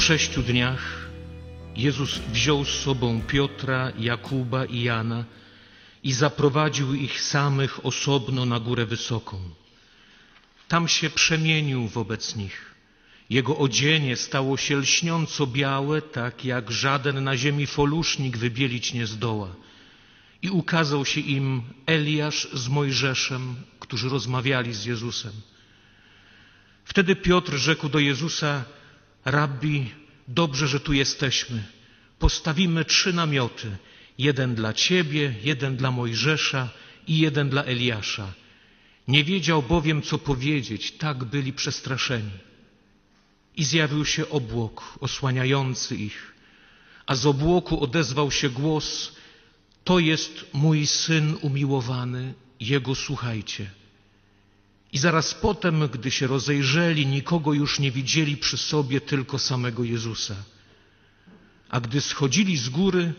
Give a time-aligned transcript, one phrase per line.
[0.00, 1.10] sześciu dniach
[1.76, 5.24] Jezus wziął z sobą Piotra, Jakuba i Jana
[6.02, 9.40] i zaprowadził ich samych osobno na górę wysoką.
[10.68, 12.74] Tam się przemienił wobec nich.
[13.30, 19.54] Jego odzienie stało się lśniąco białe, tak jak żaden na ziemi folusznik wybielić nie zdoła.
[20.42, 25.32] I ukazał się im Eliasz z Mojżeszem, którzy rozmawiali z Jezusem.
[26.84, 28.64] Wtedy Piotr rzekł do Jezusa,
[29.24, 29.90] Rabbi,
[30.28, 31.64] dobrze, że tu jesteśmy.
[32.18, 33.76] Postawimy trzy namioty.
[34.18, 36.68] Jeden dla Ciebie, jeden dla Mojżesza
[37.06, 38.32] i jeden dla Eliasza.
[39.08, 42.30] Nie wiedział bowiem, co powiedzieć, tak byli przestraszeni.
[43.56, 46.34] I zjawił się obłok osłaniający ich,
[47.06, 49.12] a z obłoku odezwał się głos:
[49.84, 53.70] To jest mój syn umiłowany, jego słuchajcie.
[54.92, 60.36] I zaraz potem, gdy się rozejrzeli, nikogo już nie widzieli przy sobie, tylko samego Jezusa.
[61.68, 63.12] A gdy schodzili z góry,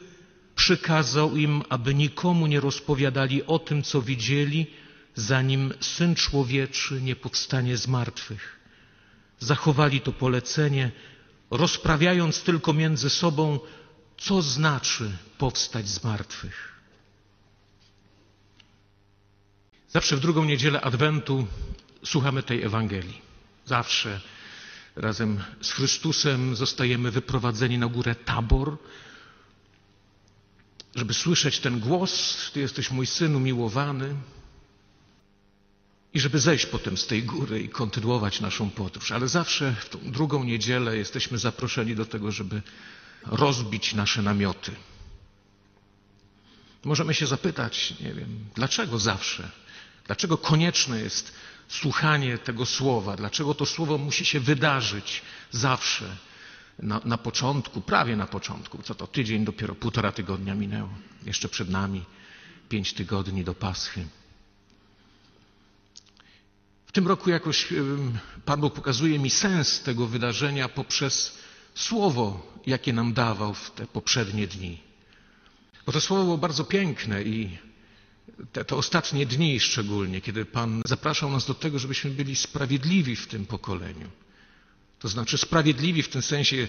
[0.55, 4.67] przykazał im, aby nikomu nie rozpowiadali o tym, co widzieli,
[5.15, 8.59] zanim Syn Człowieczy nie powstanie z martwych.
[9.39, 10.91] Zachowali to polecenie,
[11.51, 13.59] rozprawiając tylko między sobą,
[14.17, 16.80] co znaczy powstać z martwych.
[19.93, 21.47] Zawsze w drugą niedzielę Adwentu
[22.05, 23.21] słuchamy tej Ewangelii.
[23.65, 24.21] Zawsze
[24.95, 28.77] razem z Chrystusem zostajemy wyprowadzeni na górę Tabor,
[30.95, 34.15] żeby słyszeć ten głos: Ty jesteś mój syn umiłowany.
[36.13, 39.11] I żeby zejść potem z tej góry i kontynuować naszą podróż.
[39.11, 42.61] Ale zawsze w tą drugą niedzielę jesteśmy zaproszeni do tego, żeby
[43.25, 44.71] rozbić nasze namioty.
[46.83, 49.51] Możemy się zapytać, nie wiem, dlaczego zawsze?
[50.07, 51.31] Dlaczego konieczne jest
[51.67, 53.15] słuchanie tego słowa?
[53.15, 56.15] Dlaczego to słowo musi się wydarzyć zawsze?
[56.79, 60.89] Na, na początku, prawie na początku, co to tydzień, dopiero półtora tygodnia minęło.
[61.25, 62.05] Jeszcze przed nami
[62.69, 64.07] pięć tygodni do Paschy.
[66.85, 67.67] W tym roku jakoś
[68.45, 71.37] Pan Bóg pokazuje mi sens tego wydarzenia poprzez
[71.75, 74.81] słowo, jakie nam dawał w te poprzednie dni.
[75.85, 77.57] Bo to słowo było bardzo piękne i
[78.51, 83.27] te, te ostatnie dni szczególnie, kiedy Pan zapraszał nas do tego, żebyśmy byli sprawiedliwi w
[83.27, 84.09] tym pokoleniu.
[84.99, 86.67] To znaczy sprawiedliwi w tym sensie,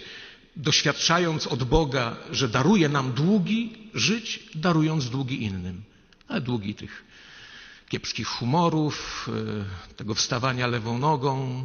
[0.56, 5.82] doświadczając od Boga, że daruje nam długi żyć, darując długi innym.
[6.28, 7.04] Ale długi tych
[7.88, 9.28] kiepskich humorów,
[9.96, 11.64] tego wstawania lewą nogą,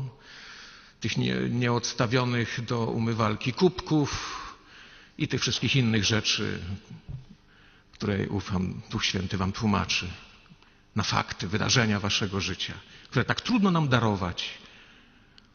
[1.00, 4.10] tych nie, nieodstawionych do umywalki kubków
[5.18, 6.60] i tych wszystkich innych rzeczy,
[7.98, 10.08] które ufam, Duch Święty Wam tłumaczy
[10.96, 12.74] na fakty, wydarzenia Waszego życia,
[13.10, 14.50] które tak trudno nam darować,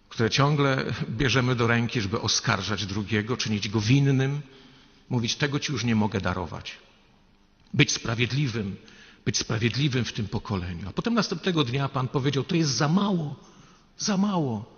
[0.08, 4.40] które ciągle bierzemy do ręki, żeby oskarżać drugiego, czynić go winnym,
[5.08, 6.78] mówić: Tego Ci już nie mogę darować.
[7.74, 8.76] Być sprawiedliwym,
[9.24, 10.88] być sprawiedliwym w tym pokoleniu.
[10.88, 13.36] A potem następnego dnia Pan powiedział: To jest za mało,
[13.98, 14.72] za mało.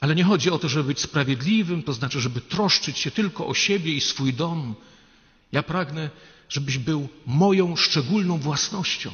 [0.00, 3.54] Ale nie chodzi o to, żeby być sprawiedliwym, to znaczy, żeby troszczyć się tylko o
[3.54, 4.74] siebie i swój dom.
[5.52, 6.10] Ja pragnę,
[6.48, 9.12] żebyś był moją szczególną własnością.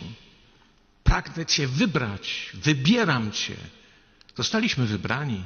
[1.04, 3.56] Pragnę Cię wybrać, wybieram Cię.
[4.36, 5.44] Zostaliśmy wybrani.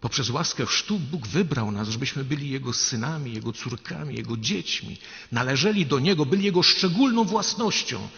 [0.00, 4.96] Poprzez łaskę chrztu Bóg wybrał nas, żebyśmy byli Jego synami, Jego córkami, Jego dziećmi.
[5.32, 8.08] Należeli do Niego, byli Jego szczególną własnością.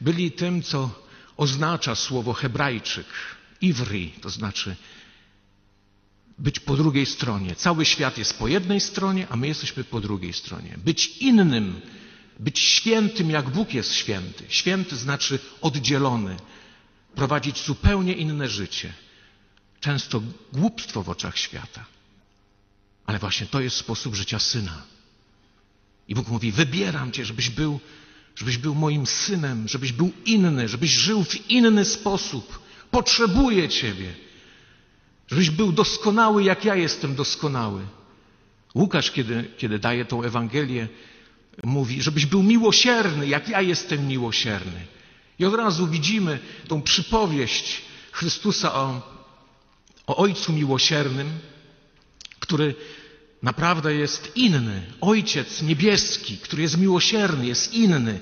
[0.00, 0.90] Byli tym, co
[1.36, 3.06] oznacza słowo hebrajczyk,
[3.60, 4.76] ivri, to znaczy
[6.40, 7.54] być po drugiej stronie.
[7.56, 10.78] Cały świat jest po jednej stronie, a my jesteśmy po drugiej stronie.
[10.84, 11.80] Być innym,
[12.38, 14.44] być świętym, jak Bóg jest święty.
[14.48, 16.36] Święty znaczy oddzielony,
[17.14, 18.92] prowadzić zupełnie inne życie.
[19.80, 20.22] Często
[20.52, 21.84] głupstwo w oczach świata.
[23.06, 24.82] Ale właśnie to jest sposób życia syna.
[26.08, 27.80] I Bóg mówi: Wybieram cię, żebyś był,
[28.36, 32.60] żebyś był moim synem, żebyś był inny, żebyś żył w inny sposób.
[32.90, 34.14] Potrzebuję ciebie
[35.30, 37.82] żebyś był doskonały, jak ja jestem doskonały.
[38.74, 40.88] Łukasz, kiedy, kiedy daje tą Ewangelię,
[41.64, 44.86] mówi, żebyś był miłosierny, jak ja jestem miłosierny.
[45.38, 46.38] I od razu widzimy
[46.68, 47.82] tą przypowieść
[48.12, 49.02] Chrystusa o,
[50.06, 51.38] o Ojcu Miłosiernym,
[52.40, 52.74] który
[53.42, 54.82] naprawdę jest inny.
[55.00, 58.20] Ojciec niebieski, który jest miłosierny, jest inny,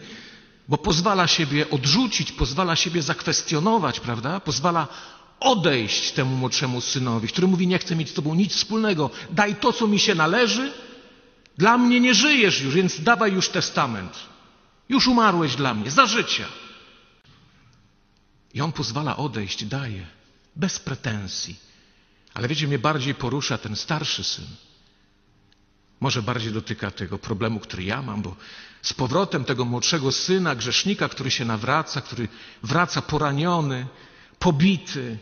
[0.68, 4.40] bo pozwala siebie odrzucić, pozwala siebie zakwestionować, prawda?
[4.40, 4.88] Pozwala
[5.40, 9.72] odejść temu młodszemu synowi, który mówi: Nie chcę mieć z tobą nic wspólnego, daj to,
[9.72, 10.72] co mi się należy.
[11.58, 14.18] Dla mnie nie żyjesz już, więc dawaj już testament.
[14.88, 16.44] Już umarłeś dla mnie, za życia.
[18.54, 20.06] I on pozwala odejść, daje,
[20.56, 21.56] bez pretensji.
[22.34, 24.46] Ale wiecie, mnie bardziej porusza ten starszy syn.
[26.00, 28.36] Może bardziej dotyka tego problemu, który ja mam, bo
[28.82, 32.28] z powrotem tego młodszego syna, grzesznika, który się nawraca, który
[32.62, 33.86] wraca poraniony,
[34.38, 35.18] pobity,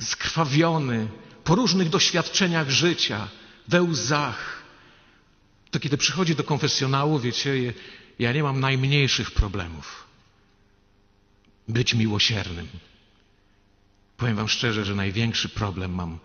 [0.00, 1.08] skrwawiony,
[1.44, 3.28] po różnych doświadczeniach życia,
[3.68, 4.62] we łzach,
[5.70, 7.74] to kiedy przychodzi do konfesjonału, wiecie,
[8.18, 10.08] ja nie mam najmniejszych problemów
[11.68, 12.68] być miłosiernym.
[14.16, 16.18] Powiem Wam szczerze, że największy problem mam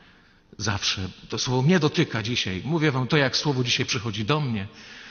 [0.57, 1.09] zawsze.
[1.29, 2.61] To słowo mnie dotyka dzisiaj.
[2.65, 4.67] Mówię Wam to, jak słowo dzisiaj przychodzi do mnie.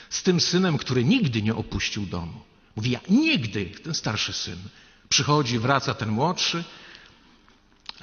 [0.09, 2.41] Z tym synem, który nigdy nie opuścił domu.
[2.75, 4.57] Mówi, ja nigdy, ten starszy syn.
[5.09, 6.63] Przychodzi, wraca ten młodszy,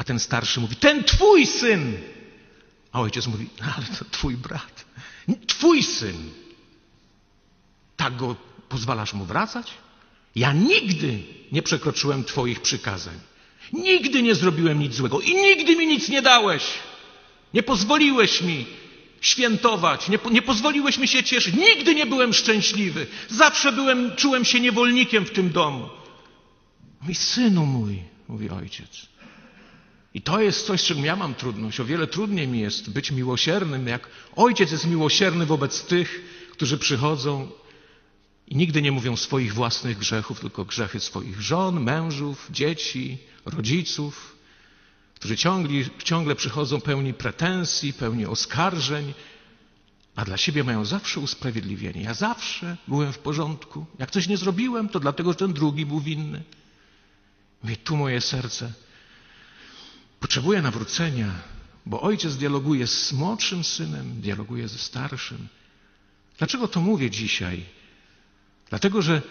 [0.00, 1.96] a ten starszy mówi, ten twój syn.
[2.92, 4.84] A ojciec mówi, ale to twój brat.
[5.46, 6.30] Twój syn.
[7.96, 8.36] Tak go
[8.68, 9.70] pozwalasz mu wracać?
[10.36, 13.20] Ja nigdy nie przekroczyłem Twoich przykazań.
[13.72, 16.64] Nigdy nie zrobiłem nic złego i nigdy mi nic nie dałeś.
[17.54, 18.66] Nie pozwoliłeś mi
[19.20, 21.54] świętować, nie, nie pozwoliłeś mi się cieszyć.
[21.54, 23.06] Nigdy nie byłem szczęśliwy.
[23.28, 25.88] Zawsze byłem, czułem się niewolnikiem w tym domu.
[27.00, 29.10] Mój synu mój, mówi ojciec.
[30.14, 31.80] I to jest coś, z czym ja mam trudność.
[31.80, 37.50] O wiele trudniej mi jest być miłosiernym, jak ojciec jest miłosierny wobec tych, którzy przychodzą
[38.48, 44.36] i nigdy nie mówią swoich własnych grzechów, tylko grzechy swoich żon, mężów, dzieci, rodziców,
[45.14, 49.14] którzy ciągle, ciągle przychodzą pełni pretensji, pełni oskarżeń,
[50.16, 52.02] a dla siebie mają zawsze usprawiedliwienie.
[52.02, 53.86] Ja zawsze byłem w porządku.
[53.98, 56.42] Jak coś nie zrobiłem, to dlatego, że ten drugi był winny.
[57.62, 58.72] Mówię, tu moje serce
[60.20, 61.32] potrzebuje nawrócenia,
[61.86, 65.48] bo ojciec dialoguje z młodszym synem, dialoguje ze starszym.
[66.38, 67.64] Dlaczego to mówię dzisiaj?
[68.70, 69.22] Dlatego, że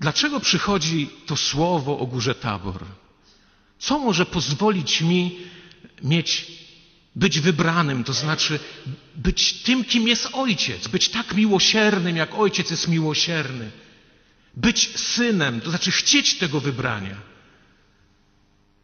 [0.00, 2.84] dlaczego przychodzi to słowo o górze Tabor?
[3.78, 5.38] Co może pozwolić mi
[6.02, 6.52] mieć,
[7.16, 8.58] być wybranym, to znaczy
[9.14, 13.70] być tym, kim jest ojciec, być tak miłosiernym, jak ojciec jest miłosierny,
[14.54, 17.16] być synem, to znaczy chcieć tego wybrania.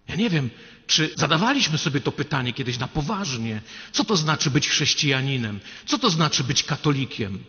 [0.09, 0.51] Ja nie wiem,
[0.93, 3.63] czy zadawaliśmy sobie to pytanie kiedyś na poważnie,
[3.93, 7.45] co to znaczy być chrześcijaninem, co to znaczy być katolikiem.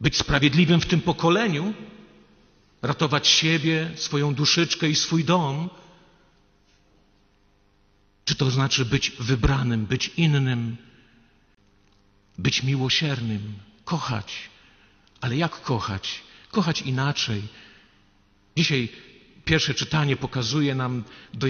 [0.00, 1.74] Być sprawiedliwym w tym pokoleniu,
[2.82, 5.70] ratować siebie, swoją duszyczkę i swój dom?
[8.24, 10.76] Czy to znaczy być wybranym, być innym,
[12.38, 14.34] być miłosiernym, kochać?
[15.20, 16.22] Ale jak kochać?
[16.50, 17.42] Kochać inaczej.
[18.56, 18.88] Dzisiaj
[19.44, 21.04] pierwsze czytanie pokazuje nam,
[21.34, 21.46] do,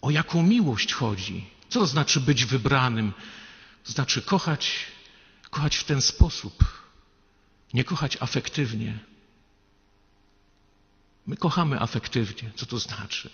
[0.00, 1.44] o jaką miłość chodzi.
[1.68, 3.12] Co to znaczy być wybranym?
[3.84, 4.86] To znaczy kochać,
[5.50, 6.64] kochać w ten sposób,
[7.74, 8.98] nie kochać afektywnie.
[11.26, 12.50] My kochamy afektywnie.
[12.56, 13.30] Co to znaczy?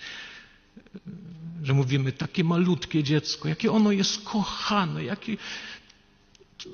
[1.63, 5.37] Że mówimy, takie malutkie dziecko, jakie ono jest kochane, jakie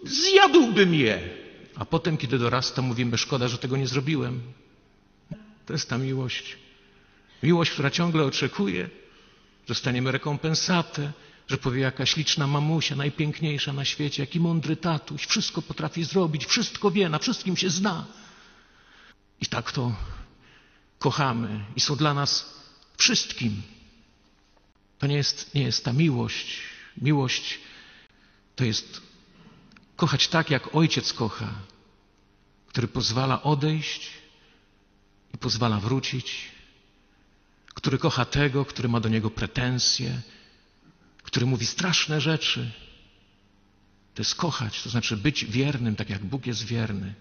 [0.05, 1.29] zjadłbym je.
[1.77, 4.41] A potem, kiedy dorasta, mówimy, szkoda, że tego nie zrobiłem.
[5.67, 6.57] To jest ta miłość.
[7.43, 11.13] Miłość, która ciągle oczekuje, że dostaniemy rekompensatę,
[11.49, 16.91] że powie jakaś liczna mamusia, najpiękniejsza na świecie, jaki mądry tatuś, wszystko potrafi zrobić, wszystko
[16.91, 18.07] wie, na wszystkim się zna.
[19.41, 19.93] I tak to
[20.99, 22.55] kochamy i są dla nas
[22.97, 23.63] wszystkim.
[24.99, 26.61] To nie jest, nie jest ta miłość.
[26.97, 27.59] Miłość
[28.57, 29.01] to jest
[29.97, 31.49] kochać tak, jak ojciec kocha,
[32.67, 34.11] który pozwala odejść
[35.35, 36.49] i pozwala wrócić,
[37.75, 40.21] który kocha tego, który ma do niego pretensje,
[41.23, 42.71] który mówi straszne rzeczy.
[44.15, 47.15] To jest kochać, to znaczy być wiernym, tak jak Bóg jest wierny.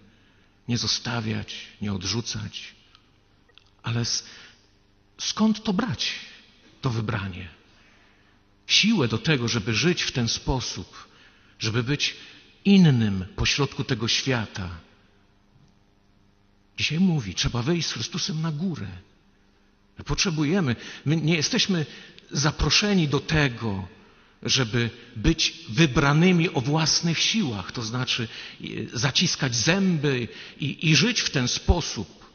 [0.67, 2.75] Nie zostawiać, nie odrzucać.
[3.83, 4.03] Ale
[5.17, 6.11] skąd to brać,
[6.81, 7.47] to wybranie?
[8.67, 11.07] Siłę do tego, żeby żyć w ten sposób,
[11.59, 12.15] żeby być
[12.65, 14.69] innym pośrodku tego świata.
[16.77, 18.87] Dzisiaj mówi, trzeba wejść z Chrystusem na górę.
[19.99, 20.75] My potrzebujemy,
[21.05, 21.85] my nie jesteśmy
[22.31, 23.87] zaproszeni do tego,
[24.43, 28.27] żeby być wybranymi o własnych siłach, to znaczy
[28.93, 30.27] zaciskać zęby
[30.59, 32.25] i, i żyć w ten sposób.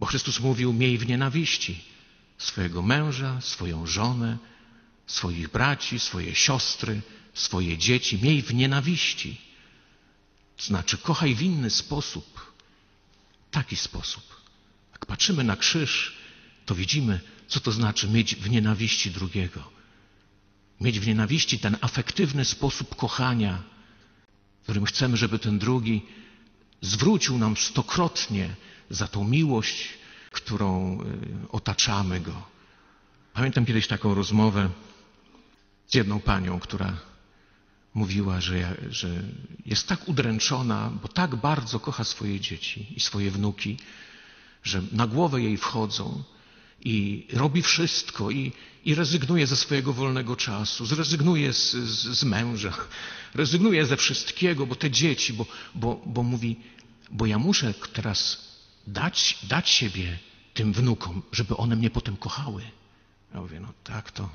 [0.00, 1.84] Bo Chrystus mówił: Miej w nienawiści
[2.38, 4.38] swojego męża, swoją żonę,
[5.06, 7.00] swoich braci, swoje siostry,
[7.34, 8.18] swoje dzieci.
[8.22, 9.40] Miej w nienawiści.
[10.56, 12.52] To znaczy, kochaj w inny sposób.
[13.50, 14.41] Taki sposób.
[15.02, 16.12] Jak patrzymy na krzyż,
[16.66, 19.70] to widzimy, co to znaczy mieć w nienawiści drugiego.
[20.80, 23.62] Mieć w nienawiści ten afektywny sposób kochania,
[24.60, 26.02] w którym chcemy, żeby ten drugi
[26.80, 28.54] zwrócił nam stokrotnie
[28.90, 29.88] za tą miłość,
[30.30, 32.42] którą y, otaczamy go.
[33.32, 34.70] Pamiętam kiedyś taką rozmowę
[35.86, 36.96] z jedną panią, która
[37.94, 39.22] mówiła, że, że
[39.66, 43.78] jest tak udręczona, bo tak bardzo kocha swoje dzieci i swoje wnuki,
[44.62, 46.22] że na głowę jej wchodzą
[46.84, 48.52] i robi wszystko i,
[48.84, 52.72] i rezygnuje ze swojego wolnego czasu, zrezygnuje z, z, z męża,
[53.34, 56.56] rezygnuje ze wszystkiego, bo te dzieci, bo, bo, bo mówi,
[57.10, 58.48] bo ja muszę teraz
[58.86, 60.18] dać, dać siebie
[60.54, 62.62] tym wnukom, żeby one mnie potem kochały.
[63.34, 64.30] Ja mówię, no tak to,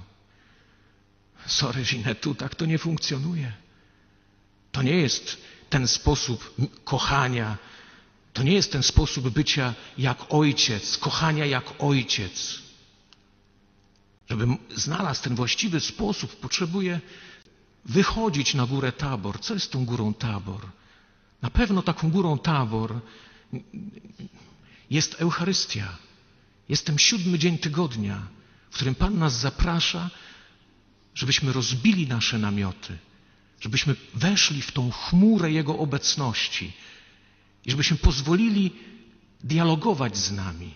[1.46, 3.54] sorry Ginetu, tak to nie funkcjonuje.
[4.72, 5.38] To nie jest
[5.70, 7.58] ten sposób kochania,
[8.38, 12.60] to nie jest ten sposób bycia jak ojciec, kochania jak ojciec.
[14.30, 17.00] Żebym znalazł ten właściwy sposób, potrzebuję
[17.86, 19.40] wychodzić na górę Tabor.
[19.42, 20.62] Co jest tą górą Tabor?
[21.42, 23.00] Na pewno taką górą Tabor
[24.90, 25.98] jest Eucharystia.
[26.70, 28.28] Jest ten siódmy dzień tygodnia,
[28.70, 30.10] w którym Pan nas zaprasza,
[31.16, 32.98] żebyśmy rozbili nasze namioty,
[33.60, 36.74] żebyśmy weszli w tą chmurę Jego obecności
[37.68, 38.72] i żebyśmy pozwolili
[39.44, 40.74] dialogować z nami.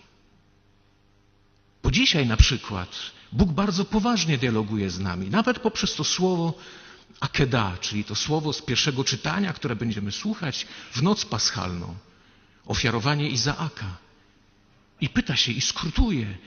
[1.82, 2.88] Bo dzisiaj na przykład
[3.32, 6.54] Bóg bardzo poważnie dialoguje z nami, nawet poprzez to słowo
[7.20, 11.94] Akeda, czyli to słowo z pierwszego czytania, które będziemy słuchać w noc paschalną,
[12.66, 13.96] ofiarowanie Izaaka.
[15.00, 16.38] I pyta się, i skrutuje,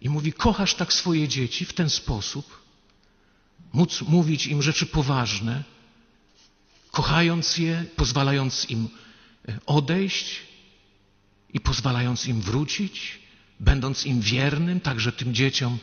[0.00, 2.62] i mówi: Kochasz tak swoje dzieci w ten sposób,
[3.72, 5.64] móc mówić im rzeczy poważne,
[6.90, 8.88] kochając je, pozwalając im
[9.66, 10.40] odejść
[11.52, 13.18] i pozwalając im wrócić,
[13.60, 15.78] będąc im wiernym, także tym dzieciom,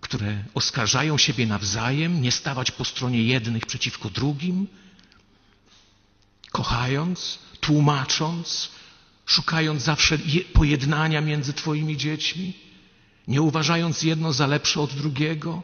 [0.00, 4.66] które oskarżają siebie nawzajem, nie stawać po stronie jednych przeciwko drugim,
[6.50, 8.70] kochając, tłumacząc,
[9.26, 10.18] szukając zawsze
[10.52, 12.52] pojednania między Twoimi dziećmi,
[13.28, 15.62] nie uważając jedno za lepsze od drugiego,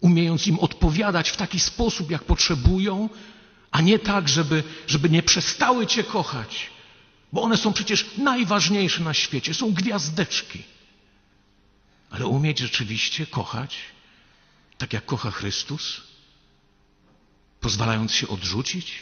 [0.00, 3.08] umiejąc im odpowiadać w taki sposób, jak potrzebują,
[3.70, 6.70] a nie tak, żeby, żeby nie przestały Cię kochać,
[7.32, 10.62] bo one są przecież najważniejsze na świecie, są gwiazdeczki.
[12.10, 13.78] Ale umieć rzeczywiście kochać,
[14.78, 16.00] tak jak kocha Chrystus,
[17.60, 18.92] pozwalając się odrzucić,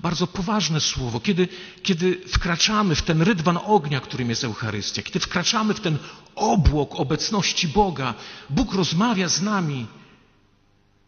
[0.00, 1.20] bardzo poważne słowo.
[1.20, 1.48] Kiedy,
[1.82, 5.98] kiedy wkraczamy w ten rydwan ognia, którym jest Eucharystia, kiedy wkraczamy w ten
[6.34, 8.14] obłok obecności Boga,
[8.50, 9.86] Bóg rozmawia z nami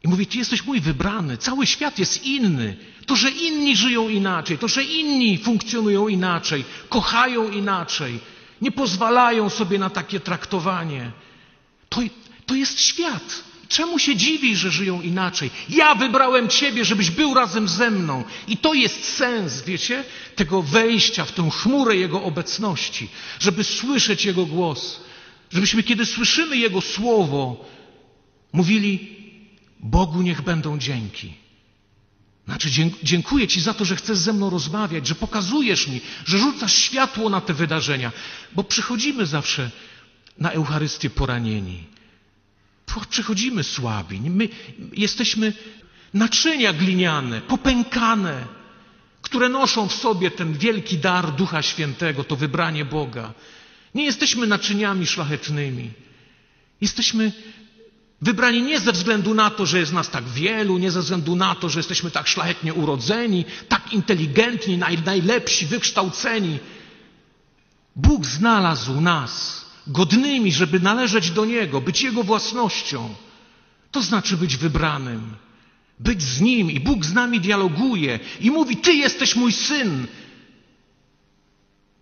[0.04, 2.76] i mówi: Ty jesteś mój wybrany, cały świat jest inny.
[3.06, 8.20] To, że inni żyją inaczej, to, że inni funkcjonują inaczej, kochają inaczej,
[8.60, 11.10] nie pozwalają sobie na takie traktowanie.
[11.88, 12.00] To,
[12.46, 13.42] to jest świat.
[13.68, 15.50] Czemu się dziwisz, że żyją inaczej?
[15.68, 18.24] Ja wybrałem Ciebie, żebyś był razem ze mną.
[18.48, 20.04] I to jest sens, wiecie,
[20.36, 25.00] tego wejścia w tę chmurę Jego obecności, żeby słyszeć Jego głos.
[25.52, 27.64] Żebyśmy, kiedy słyszymy Jego słowo,
[28.52, 29.21] mówili:
[29.82, 31.34] Bogu niech będą dzięki.
[32.44, 32.70] Znaczy,
[33.02, 37.30] dziękuję Ci za to, że chcesz ze mną rozmawiać, że pokazujesz mi, że rzucasz światło
[37.30, 38.12] na te wydarzenia,
[38.52, 39.70] bo przychodzimy zawsze
[40.38, 41.84] na Eucharystię poranieni
[43.08, 44.20] przychodzimy słabi.
[44.20, 44.48] My
[44.92, 45.52] jesteśmy
[46.14, 48.46] naczynia gliniane, popękane,
[49.22, 53.32] które noszą w sobie ten wielki dar Ducha Świętego, to wybranie Boga.
[53.94, 55.90] Nie jesteśmy naczyniami szlachetnymi.
[56.80, 57.32] Jesteśmy
[58.22, 61.54] wybrani nie ze względu na to, że jest nas tak wielu, nie ze względu na
[61.54, 66.58] to, że jesteśmy tak szlachetnie urodzeni, tak inteligentni, najlepsi, wykształceni.
[67.96, 73.14] Bóg znalazł nas godnymi, żeby należeć do Niego, być Jego własnością.
[73.90, 75.34] To znaczy być wybranym,
[76.00, 80.06] być z Nim i Bóg z nami dialoguje i mówi: Ty jesteś mój syn.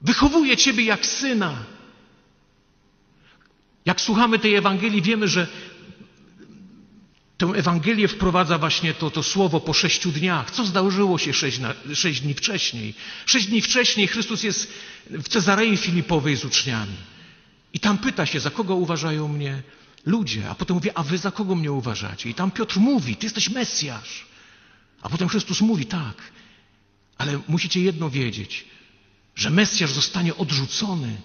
[0.00, 1.54] Wychowuję Ciebie jak syna.
[3.84, 5.46] Jak słuchamy tej Ewangelii, wiemy, że
[7.40, 10.50] tę Ewangelię wprowadza właśnie to, to słowo po sześciu dniach.
[10.50, 12.94] Co zdarzyło się sześć, na, sześć dni wcześniej?
[13.26, 14.72] Sześć dni wcześniej Chrystus jest
[15.10, 16.96] w Cezarei Filipowej z uczniami.
[17.72, 19.62] I tam pyta się, za kogo uważają mnie
[20.06, 20.50] ludzie.
[20.50, 22.30] A potem mówi, a wy za kogo mnie uważacie?
[22.30, 24.26] I tam Piotr mówi, ty jesteś Mesjasz.
[25.02, 26.16] A potem Chrystus mówi, tak,
[27.18, 28.64] ale musicie jedno wiedzieć,
[29.34, 31.16] że Mesjasz zostanie odrzucony.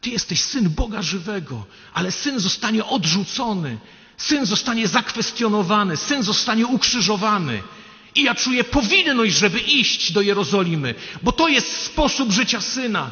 [0.00, 3.78] Ty jesteś syn Boga żywego, ale syn zostanie odrzucony.
[4.16, 7.62] Syn zostanie zakwestionowany, syn zostanie ukrzyżowany.
[8.14, 13.10] I ja czuję powinność, żeby iść do Jerozolimy, bo to jest sposób życia syna.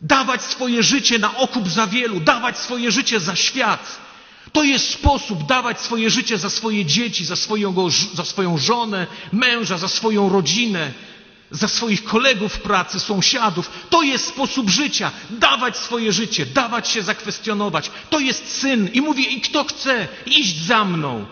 [0.00, 3.98] Dawać swoje życie na okup za wielu, dawać swoje życie za świat.
[4.52, 7.74] To jest sposób dawać swoje życie za swoje dzieci, za swoją,
[8.14, 10.92] za swoją żonę, męża, za swoją rodzinę.
[11.50, 13.70] Za swoich kolegów pracy, sąsiadów.
[13.90, 15.10] To jest sposób życia.
[15.30, 17.90] Dawać swoje życie, dawać się zakwestionować.
[18.10, 18.88] To jest syn.
[18.92, 21.26] I mówi, i kto chce iść za mną,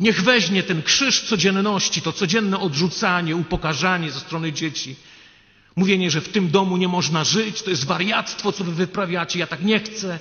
[0.00, 4.96] niech weźmie ten krzyż codzienności, to codzienne odrzucanie, upokarzanie ze strony dzieci.
[5.76, 9.46] Mówienie, że w tym domu nie można żyć, to jest wariactwo, co wy wyprawiacie, ja
[9.46, 10.18] tak nie chcę.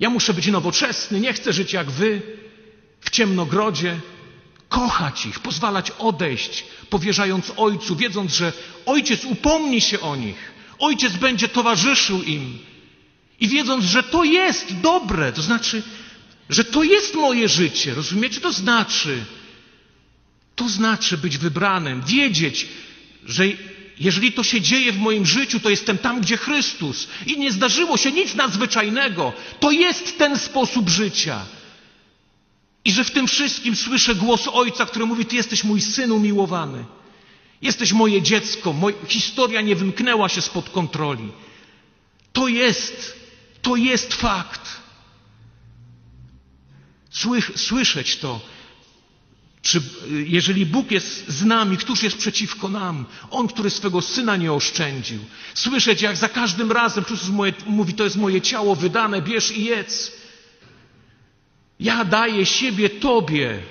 [0.00, 2.22] Ja muszę być nowoczesny, nie chcę żyć jak wy,
[3.00, 4.00] w ciemnogrodzie.
[4.72, 8.52] Kochać ich, pozwalać odejść, powierzając Ojcu, wiedząc, że
[8.86, 12.58] Ojciec upomni się o nich, Ojciec będzie towarzyszył im.
[13.40, 15.82] I wiedząc, że to jest dobre, to znaczy,
[16.50, 17.94] że to jest moje życie.
[17.94, 18.40] Rozumiecie?
[18.40, 19.24] To znaczy,
[20.56, 22.66] to znaczy być wybranym, wiedzieć,
[23.26, 23.44] że
[24.00, 27.96] jeżeli to się dzieje w moim życiu, to jestem tam, gdzie Chrystus i nie zdarzyło
[27.96, 29.32] się nic nadzwyczajnego.
[29.60, 31.44] To jest ten sposób życia.
[32.84, 36.84] I że w tym wszystkim słyszę głos Ojca, który mówi: Ty jesteś mój syn umiłowany.
[37.62, 38.72] Jesteś moje dziecko.
[38.72, 38.94] Moj...
[39.08, 41.28] Historia nie wymknęła się spod kontroli.
[42.32, 43.16] To jest,
[43.62, 44.80] to jest fakt.
[47.10, 48.40] Słych, słyszeć to.
[49.62, 49.82] Czy,
[50.26, 53.06] jeżeli Bóg jest z nami, któż jest przeciwko nam?
[53.30, 55.18] On, który swego syna nie oszczędził.
[55.54, 57.30] Słyszeć, jak za każdym razem Chrystus
[57.66, 60.21] mówi: To jest moje ciało wydane, bierz i jedz.
[61.82, 63.62] Ja daję siebie Tobie,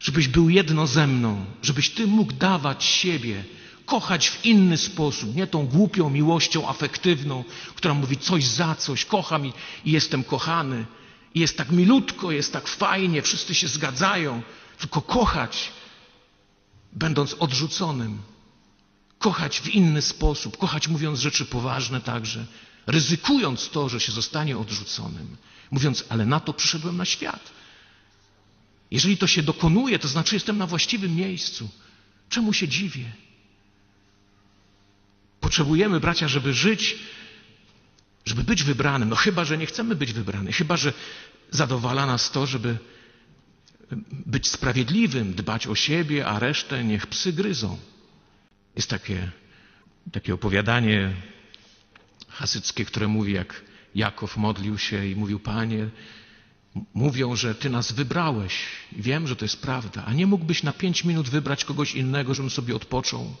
[0.00, 3.44] żebyś był jedno ze mną, żebyś Ty mógł dawać siebie,
[3.86, 9.46] kochać w inny sposób, nie tą głupią miłością afektywną, która mówi coś za coś, kocham
[9.46, 9.52] i,
[9.84, 10.86] i jestem kochany.
[11.34, 14.42] I jest tak milutko, jest tak fajnie, wszyscy się zgadzają,
[14.78, 15.72] tylko kochać,
[16.92, 18.18] będąc odrzuconym,
[19.18, 22.46] kochać w inny sposób, kochać mówiąc rzeczy poważne także,
[22.86, 25.36] ryzykując to, że się zostanie odrzuconym,
[25.72, 27.50] mówiąc, ale na to przyszedłem na świat.
[28.90, 31.68] Jeżeli to się dokonuje, to znaczy jestem na właściwym miejscu.
[32.28, 33.12] Czemu się dziwię?
[35.40, 36.98] Potrzebujemy, bracia, żeby żyć,
[38.24, 39.08] żeby być wybranym.
[39.08, 40.92] No chyba, że nie chcemy być wybrany, chyba, że
[41.50, 42.78] zadowala nas to, żeby
[44.10, 47.78] być sprawiedliwym, dbać o siebie, a resztę niech psy gryzą.
[48.76, 49.30] Jest takie,
[50.12, 51.14] takie opowiadanie
[52.28, 53.62] hasyckie, które mówi, jak
[53.94, 55.88] Jakow modlił się i mówił, Panie,
[56.94, 61.04] mówią, że Ty nas wybrałeś wiem, że to jest prawda, a nie mógłbyś na pięć
[61.04, 63.36] minut wybrać kogoś innego, żebym sobie odpoczął?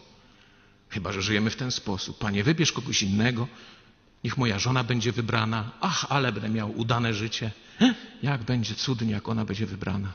[0.88, 2.18] Chyba, że żyjemy w ten sposób.
[2.18, 3.48] Panie, wybierz kogoś innego,
[4.24, 5.70] niech moja żona będzie wybrana.
[5.80, 7.50] Ach, ale będę miał udane życie.
[8.22, 10.12] Jak będzie cudnie, jak ona będzie wybrana.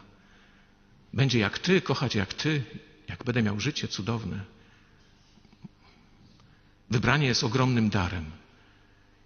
[1.13, 2.63] Będzie jak Ty, kochać jak Ty,
[3.09, 4.39] jak będę miał życie cudowne.
[6.89, 8.25] Wybranie jest ogromnym darem.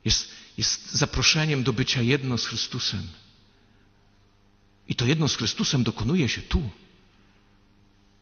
[0.05, 3.07] Jest, jest zaproszeniem do bycia jedno z Chrystusem.
[4.87, 6.69] I to jedno z Chrystusem dokonuje się tu.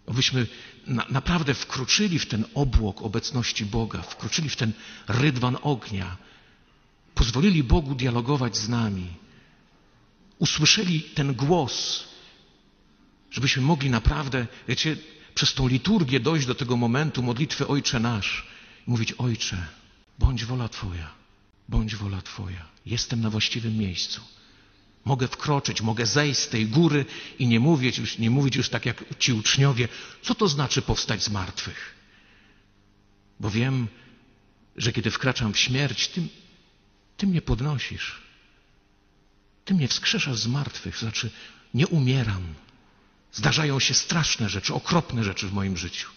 [0.08, 0.48] Abyśmy
[0.88, 4.72] na, naprawdę wkroczyli w ten obłok obecności Boga, wkroczyli w ten
[5.08, 6.18] rydwan ognia,
[7.16, 9.08] pozwolili Bogu dialogować z nami,
[10.40, 12.04] usłyszeli ten głos,
[13.32, 14.98] żebyśmy mogli naprawdę, wiecie,
[15.36, 18.48] przez tą liturgię dojść do tego momentu modlitwy Ojcze Nasz
[18.88, 19.68] i mówić: Ojcze,
[20.20, 21.19] bądź wola Twoja,
[21.70, 22.66] bądź wola Twoja.
[22.86, 24.22] Jestem na właściwym miejscu.
[25.06, 27.06] Mogę wkroczyć, mogę zejść z tej góry
[27.40, 29.88] i nie mówić już, nie mówić już tak jak ci uczniowie,
[30.22, 31.96] co to znaczy powstać z martwych.
[33.40, 33.88] Bo wiem,
[34.76, 36.22] że kiedy wkraczam w śmierć, ty,
[37.18, 38.22] ty mnie podnosisz.
[39.66, 41.30] Ty mnie wskrzeszasz z martwych, znaczy
[41.74, 42.54] nie umieram.
[43.34, 46.10] Zdarzają się straszne rzeczy, okropne rzeczy w moim życiu.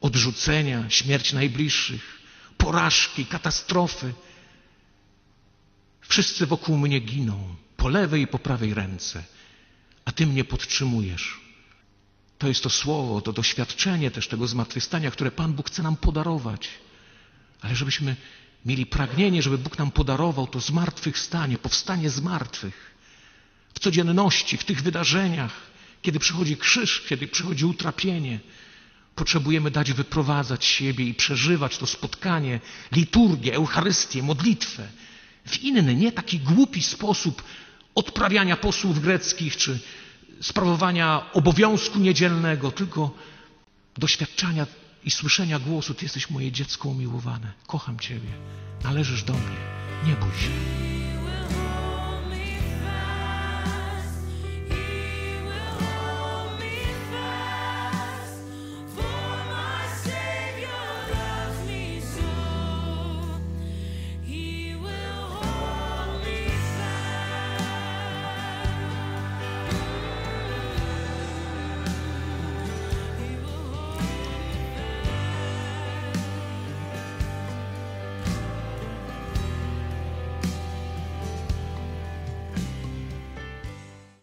[0.00, 2.20] Odrzucenia, śmierć najbliższych,
[2.56, 4.14] porażki, katastrofy.
[6.10, 9.24] Wszyscy wokół mnie giną, po lewej i po prawej ręce,
[10.04, 11.40] a Ty mnie podtrzymujesz.
[12.38, 16.68] To jest to słowo, to doświadczenie też tego zmartwychwstania, które Pan Bóg chce nam podarować.
[17.60, 18.16] Ale żebyśmy
[18.66, 22.94] mieli pragnienie, żeby Bóg nam podarował to zmartwychwstanie, powstanie z martwych.
[23.74, 25.52] W codzienności, w tych wydarzeniach,
[26.02, 28.40] kiedy przychodzi krzyż, kiedy przychodzi utrapienie,
[29.14, 32.60] potrzebujemy dać wyprowadzać siebie i przeżywać to spotkanie,
[32.92, 34.88] liturgię, Eucharystię, modlitwę
[35.46, 37.42] w inny, nie taki głupi sposób
[37.94, 39.78] odprawiania posłów greckich czy
[40.42, 43.10] sprawowania obowiązku niedzielnego, tylko
[43.98, 44.66] doświadczania
[45.04, 48.30] i słyszenia głosu: Ty jesteś moje dziecko umiłowane, kocham Ciebie,
[48.84, 49.56] należysz do mnie,
[50.06, 51.59] nie bój się.